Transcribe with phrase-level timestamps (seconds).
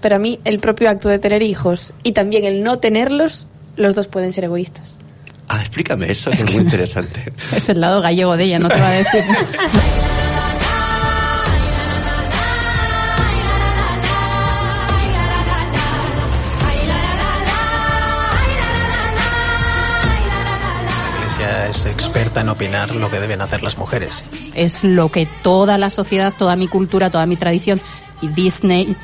[0.00, 3.94] Pero a mí el propio acto de tener hijos y también el no tenerlos, los
[3.94, 4.96] dos pueden ser egoístas.
[5.48, 7.32] Ah, explícame eso, que es muy interesante.
[7.56, 9.24] Es el lado gallego de ella, no te va a decir.
[21.08, 24.24] La Iglesia es experta en opinar lo que deben hacer las mujeres.
[24.54, 27.80] Es lo que toda la sociedad, toda mi cultura, toda mi tradición
[28.20, 28.96] y Disney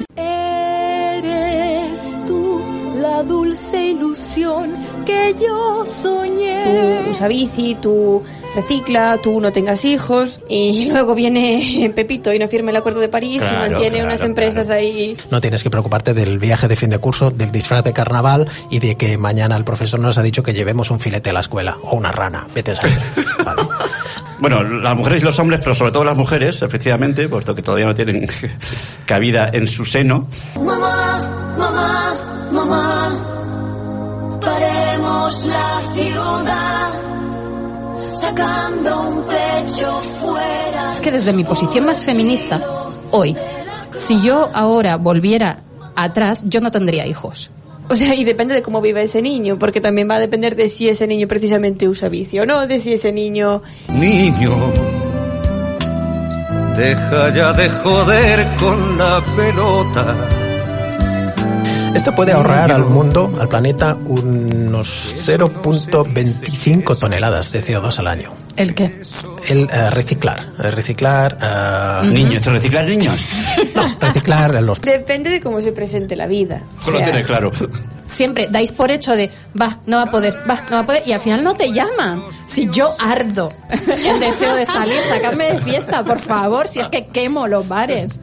[3.24, 4.72] dulce ilusión
[5.04, 7.02] que yo soñé.
[7.04, 8.22] Tú usa bici, tú
[8.54, 13.08] recicla, tú no tengas hijos y luego viene Pepito y no firma el acuerdo de
[13.08, 15.16] París Claro, y mantiene claro, unas empresas ahí.
[15.30, 18.78] No tienes que preocuparte del viaje de fin de curso, del disfraz de carnaval y
[18.78, 21.78] de que mañana el profesor nos ha dicho que llevemos un filete a la escuela
[21.82, 22.46] o una rana.
[22.54, 22.98] Vete a saber.
[23.44, 23.62] Vale.
[24.38, 27.86] Bueno, las mujeres y los hombres, pero sobre todo las mujeres, efectivamente, puesto que todavía
[27.86, 28.26] no tienen
[29.06, 30.28] cabida en su seno.
[30.60, 31.13] Mamá,
[32.64, 36.92] mamá, mamá, paremos la ciudad,
[38.08, 39.90] sacando un pecho
[40.20, 40.92] fuera.
[40.92, 42.60] Es que desde mi posición más feminista,
[43.10, 43.36] hoy,
[43.94, 45.60] si yo ahora volviera
[45.96, 47.50] atrás, yo no tendría hijos.
[47.88, 50.68] O sea, y depende de cómo vive ese niño, porque también va a depender de
[50.68, 53.62] si ese niño precisamente usa bici o no, de si ese niño...
[53.88, 54.72] Niño,
[56.74, 60.43] deja ya de joder con la pelota.
[61.94, 68.32] Esto puede ahorrar al mundo, al planeta, unos 0.25 toneladas de CO2 al año.
[68.56, 69.00] ¿El qué?
[69.48, 73.26] El eh, reciclar, el reciclar, eh, Niños, reciclar niños.
[73.74, 76.62] no, reciclar los Depende de cómo se presente la vida.
[76.86, 77.50] O Lo sea, tienes claro.
[78.06, 81.02] Siempre dais por hecho de, va, no va a poder, va, no va a poder,
[81.06, 82.22] y al final no te llaman.
[82.46, 87.06] Si yo ardo el deseo de salir, sacarme de fiesta, por favor, si es que
[87.06, 88.20] quemo los bares.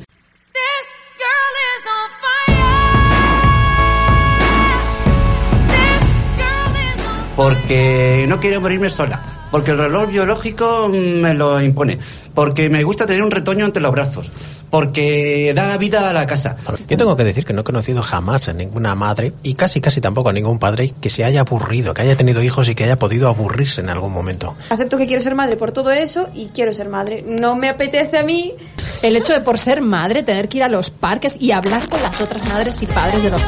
[7.42, 9.48] Porque no quiero morirme sola.
[9.50, 11.98] Porque el reloj biológico me lo impone.
[12.36, 14.30] Porque me gusta tener un retoño entre los brazos.
[14.70, 16.56] Porque da vida a la casa.
[16.88, 20.00] Yo tengo que decir que no he conocido jamás a ninguna madre y casi casi
[20.00, 23.00] tampoco a ningún padre que se haya aburrido, que haya tenido hijos y que haya
[23.00, 24.56] podido aburrirse en algún momento.
[24.70, 27.26] Acepto que quiero ser madre por todo eso y quiero ser madre.
[27.28, 28.54] No me apetece a mí
[29.02, 32.04] El hecho de por ser madre tener que ir a los parques y hablar con
[32.04, 33.42] las otras madres y padres de los...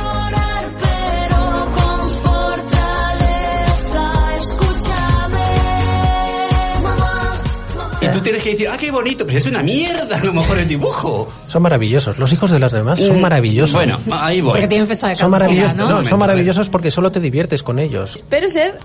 [8.23, 9.25] tienes que decir, ah, qué bonito.
[9.25, 11.31] Pues es una mierda a lo mejor el dibujo.
[11.47, 12.17] Son maravillosos.
[12.17, 13.73] Los hijos de los demás son maravillosos.
[13.73, 14.53] Bueno, ahí voy.
[14.53, 16.06] Porque tienen fecha de son maravillosos, ¿no?
[16.06, 18.16] son maravillosos porque solo te diviertes con ellos.
[18.16, 18.79] Espero ser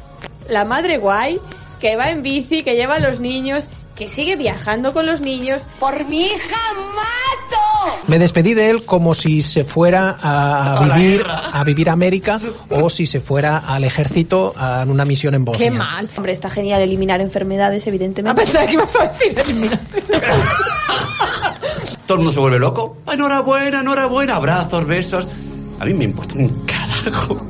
[0.49, 1.41] la madre guay
[1.81, 5.69] que va en bici, que lleva a los niños, que sigue viajando con los niños.
[5.81, 6.56] Por mi hija
[6.94, 7.98] mato.
[8.06, 12.38] Me despedí de él como si se fuera a, A vivir a vivir a América
[12.70, 15.70] o si se fuera al ejército a- en una misión en Bosnia.
[15.70, 16.08] Qué mal.
[16.16, 18.41] Hombre, está genial eliminar enfermedades, A evidentemente.
[18.41, 19.81] pensar que ibas a decir eliminar.
[22.06, 22.98] Todo el mundo se vuelve loco.
[23.12, 24.37] Enhorabuena, enhorabuena.
[24.37, 25.26] Abrazos, besos.
[25.81, 27.41] A mí me importa un carajo.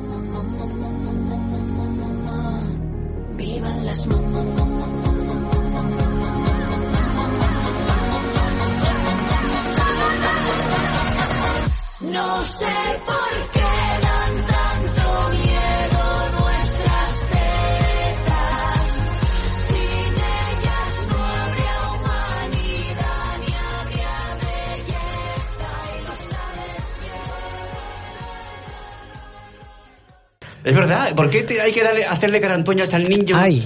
[12.39, 12.65] No sé
[13.05, 13.59] por qué
[14.07, 16.03] dan tanto miedo
[16.39, 18.87] nuestras tetas.
[19.67, 26.85] Sin ellas no habría humanidad ni habría belleza y lo sabes
[30.63, 31.13] Es verdad.
[31.15, 33.35] ¿Por qué te- hay que darle, hacerle carantoñas al niño?
[33.37, 33.57] Ay,